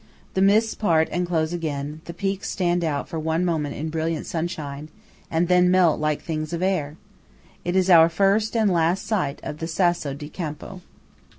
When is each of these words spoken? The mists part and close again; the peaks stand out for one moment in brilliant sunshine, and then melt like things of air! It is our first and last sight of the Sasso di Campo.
The 0.33 0.41
mists 0.41 0.73
part 0.73 1.09
and 1.11 1.27
close 1.27 1.53
again; 1.53 2.01
the 2.05 2.13
peaks 2.15 2.49
stand 2.49 2.83
out 2.83 3.07
for 3.07 3.19
one 3.19 3.45
moment 3.45 3.75
in 3.75 3.89
brilliant 3.89 4.25
sunshine, 4.25 4.89
and 5.29 5.47
then 5.47 5.69
melt 5.69 5.99
like 5.99 6.23
things 6.23 6.53
of 6.53 6.63
air! 6.63 6.97
It 7.63 7.75
is 7.75 7.87
our 7.87 8.09
first 8.09 8.55
and 8.57 8.73
last 8.73 9.05
sight 9.05 9.39
of 9.43 9.59
the 9.59 9.67
Sasso 9.67 10.15
di 10.15 10.27
Campo. 10.27 10.81